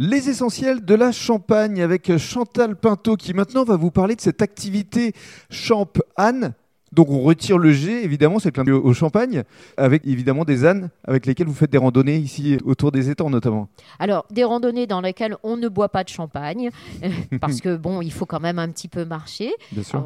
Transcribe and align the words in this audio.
Les 0.00 0.30
essentiels 0.30 0.84
de 0.84 0.94
la 0.94 1.10
Champagne 1.10 1.82
avec 1.82 2.16
Chantal 2.18 2.76
Pinto 2.76 3.16
qui 3.16 3.34
maintenant 3.34 3.64
va 3.64 3.74
vous 3.74 3.90
parler 3.90 4.14
de 4.14 4.20
cette 4.20 4.42
activité 4.42 5.12
Champ 5.50 5.88
Anne 6.14 6.54
donc 6.92 7.10
on 7.10 7.20
retire 7.20 7.58
le 7.58 7.72
G, 7.72 8.04
évidemment, 8.04 8.38
c'est 8.38 8.52
clin 8.52 8.66
au 8.68 8.92
champagne, 8.92 9.44
avec 9.76 10.06
évidemment 10.06 10.44
des 10.44 10.64
ânes 10.64 10.90
avec 11.04 11.26
lesquels 11.26 11.46
vous 11.46 11.54
faites 11.54 11.70
des 11.70 11.78
randonnées 11.78 12.16
ici 12.16 12.58
autour 12.64 12.92
des 12.92 13.10
étangs 13.10 13.30
notamment. 13.30 13.68
Alors 13.98 14.26
des 14.30 14.44
randonnées 14.44 14.86
dans 14.86 15.00
lesquelles 15.00 15.36
on 15.42 15.56
ne 15.56 15.68
boit 15.68 15.88
pas 15.88 16.04
de 16.04 16.08
champagne, 16.08 16.70
parce 17.40 17.60
que 17.60 17.76
bon, 17.76 18.00
il 18.02 18.12
faut 18.12 18.26
quand 18.26 18.40
même 18.40 18.58
un 18.58 18.68
petit 18.68 18.88
peu 18.88 19.04
marcher. 19.04 19.52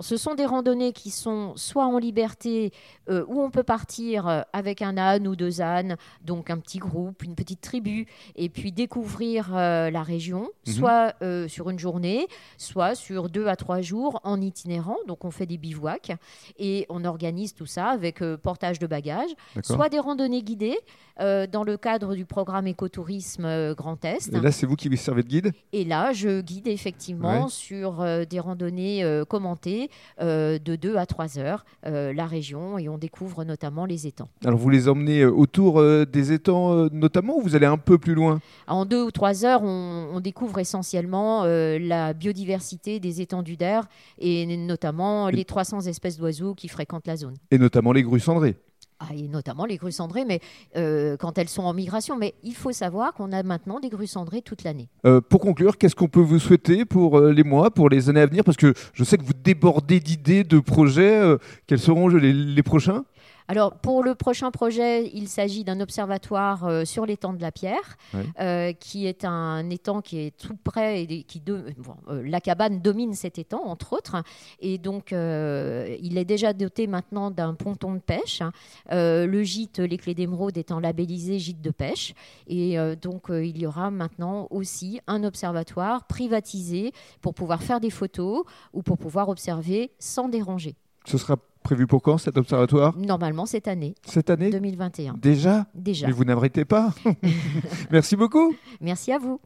ce 0.00 0.16
sont 0.16 0.34
des 0.34 0.46
randonnées 0.46 0.92
qui 0.92 1.10
sont 1.10 1.52
soit 1.56 1.86
en 1.86 1.98
liberté, 1.98 2.72
euh, 3.08 3.24
où 3.28 3.40
on 3.40 3.50
peut 3.50 3.62
partir 3.62 4.28
euh, 4.28 4.42
avec 4.52 4.82
un 4.82 4.96
âne 4.96 5.26
ou 5.28 5.36
deux 5.36 5.60
ânes, 5.60 5.96
donc 6.24 6.50
un 6.50 6.58
petit 6.58 6.78
groupe, 6.78 7.22
une 7.22 7.34
petite 7.34 7.60
tribu, 7.60 8.06
et 8.36 8.48
puis 8.48 8.72
découvrir 8.72 9.50
euh, 9.54 9.90
la 9.90 10.02
région, 10.02 10.48
mhm. 10.66 10.72
soit 10.72 11.14
sur 11.48 11.70
une 11.70 11.78
journée, 11.78 12.26
soit 12.58 12.94
sur 12.94 13.28
deux 13.28 13.46
à 13.46 13.56
trois 13.56 13.80
jours 13.80 14.20
en 14.24 14.40
itinérant. 14.40 14.96
Donc 15.06 15.24
on 15.24 15.30
fait 15.30 15.46
des 15.46 15.58
bivouacs. 15.58 16.12
Et 16.58 16.65
et 16.66 16.86
on 16.88 17.04
organise 17.04 17.54
tout 17.54 17.66
ça 17.66 17.86
avec 17.86 18.22
euh, 18.22 18.36
portage 18.36 18.78
de 18.78 18.86
bagages, 18.86 19.30
soit 19.62 19.88
des 19.88 20.00
randonnées 20.00 20.42
guidées 20.42 20.78
euh, 21.20 21.46
dans 21.46 21.64
le 21.64 21.76
cadre 21.76 22.14
du 22.14 22.24
programme 22.24 22.66
écotourisme 22.66 23.44
euh, 23.44 23.74
Grand 23.74 24.04
Est. 24.04 24.34
Et 24.34 24.40
là, 24.40 24.50
c'est 24.50 24.66
vous 24.66 24.76
qui 24.76 24.88
vous 24.88 24.96
servez 24.96 25.22
de 25.22 25.28
guide? 25.28 25.52
Et 25.72 25.84
là, 25.84 26.12
je 26.12 26.40
guide 26.40 26.66
effectivement 26.66 27.48
sur 27.48 28.04
des 28.28 28.40
randonnées 28.40 29.04
commentées 29.28 29.90
de 30.20 30.76
2 30.76 30.96
à 30.96 31.06
3 31.06 31.38
heures 31.38 31.64
la 31.82 32.26
région 32.26 32.78
et 32.78 32.88
on 32.88 32.98
découvre 32.98 33.44
notamment 33.44 33.84
les 33.84 34.06
étangs. 34.06 34.28
Alors, 34.44 34.58
vous 34.58 34.70
les 34.70 34.88
emmenez 34.88 35.24
autour 35.24 35.82
des 36.06 36.32
étangs 36.32 36.88
notamment 36.92 37.36
ou 37.36 37.42
vous 37.42 37.54
allez 37.54 37.66
un 37.66 37.78
peu 37.78 37.98
plus 37.98 38.14
loin? 38.14 38.40
En 38.66 38.84
2 38.84 39.04
ou 39.04 39.10
3 39.10 39.44
heures, 39.44 39.62
on, 39.62 40.10
on 40.12 40.20
découvre 40.20 40.58
essentiellement 40.58 41.44
la 41.44 42.12
biodiversité 42.12 43.00
des 43.00 43.20
étendues 43.20 43.56
d'air 43.56 43.88
et 44.18 44.46
notamment 44.56 45.28
les 45.28 45.44
300 45.44 45.82
espèces 45.82 46.16
d'oiseaux 46.16 46.54
qui 46.56 46.68
fréquentent 46.68 47.06
la 47.06 47.16
zone. 47.16 47.36
Et 47.50 47.58
notamment 47.58 47.92
les 47.92 48.02
grues 48.02 48.20
cendrées. 48.20 48.56
Ah, 48.98 49.08
et 49.14 49.28
notamment 49.28 49.66
les 49.66 49.76
grues 49.76 49.92
cendrées, 49.92 50.24
mais 50.24 50.40
euh, 50.76 51.18
quand 51.18 51.36
elles 51.36 51.50
sont 51.50 51.64
en 51.64 51.74
migration. 51.74 52.16
Mais 52.16 52.34
il 52.42 52.54
faut 52.54 52.72
savoir 52.72 53.12
qu'on 53.12 53.30
a 53.30 53.42
maintenant 53.42 53.78
des 53.78 53.90
grues 53.90 54.06
cendrées 54.06 54.40
toute 54.40 54.64
l'année. 54.64 54.88
Euh, 55.04 55.20
pour 55.20 55.40
conclure, 55.40 55.76
qu'est-ce 55.76 55.94
qu'on 55.94 56.08
peut 56.08 56.20
vous 56.20 56.38
souhaiter 56.38 56.86
pour 56.86 57.18
euh, 57.18 57.30
les 57.30 57.44
mois, 57.44 57.70
pour 57.70 57.90
les 57.90 58.08
années 58.08 58.22
à 58.22 58.26
venir? 58.26 58.42
Parce 58.42 58.56
que 58.56 58.72
je 58.94 59.04
sais 59.04 59.18
que 59.18 59.24
vous 59.24 59.34
débordez 59.34 60.00
d'idées, 60.00 60.44
de 60.44 60.60
projets. 60.60 61.20
quels 61.66 61.78
seront 61.78 62.08
les 62.08 62.62
prochains? 62.62 63.04
Alors, 63.48 63.74
pour 63.76 64.02
le 64.02 64.14
prochain 64.14 64.50
projet, 64.50 65.10
il 65.14 65.28
s'agit 65.28 65.62
d'un 65.62 65.80
observatoire 65.80 66.64
euh, 66.64 66.84
sur 66.84 67.06
l'étang 67.06 67.32
de 67.32 67.40
la 67.40 67.52
Pierre, 67.52 67.96
euh, 68.40 68.72
qui 68.72 69.06
est 69.06 69.24
un 69.24 69.70
étang 69.70 70.00
qui 70.00 70.18
est 70.18 70.36
tout 70.36 70.56
près 70.62 71.02
et 71.02 71.22
qui 71.22 71.42
euh, 71.48 72.22
la 72.24 72.40
cabane 72.40 72.80
domine 72.80 73.14
cet 73.14 73.38
étang, 73.38 73.62
entre 73.64 73.92
autres, 73.92 74.16
et 74.60 74.78
donc 74.78 75.12
il 75.12 76.18
est 76.18 76.24
déjà 76.24 76.52
doté 76.52 76.86
maintenant 76.86 77.30
d'un 77.30 77.54
ponton 77.54 77.94
de 77.94 78.00
pêche. 78.00 78.42
le 78.90 79.42
gîte 79.42 79.78
Les 79.78 79.98
Clés 79.98 80.14
d'Émeraude 80.14 80.56
étant 80.56 80.80
labellisé 80.80 81.38
gîte 81.38 81.60
de 81.60 81.70
pêche, 81.70 82.14
et 82.46 82.76
donc 83.00 83.26
il 83.28 83.58
y 83.58 83.66
aura 83.66 83.90
maintenant 83.90 84.48
aussi 84.50 85.00
un 85.06 85.24
observatoire 85.24 86.06
privatisé 86.06 86.92
pour 87.20 87.34
pouvoir 87.34 87.62
faire 87.62 87.80
des 87.80 87.90
photos 87.90 88.44
ou 88.72 88.82
pour 88.82 88.98
pouvoir 88.98 89.28
observer 89.28 89.92
sans 89.98 90.28
déranger. 90.28 90.74
Ce 91.04 91.18
sera 91.18 91.36
prévu 91.66 91.88
pour 91.88 92.00
quand 92.00 92.16
cet 92.16 92.38
observatoire 92.38 92.96
Normalement 92.96 93.44
cette 93.44 93.66
année. 93.66 93.96
Cette 94.06 94.30
année 94.30 94.50
2021. 94.50 95.14
Déjà? 95.20 95.66
Déjà. 95.74 96.06
Mais 96.06 96.12
vous 96.12 96.24
n'arrêtez 96.24 96.64
pas. 96.64 96.94
Merci 97.90 98.14
beaucoup. 98.14 98.54
Merci 98.80 99.10
à 99.10 99.18
vous. 99.18 99.40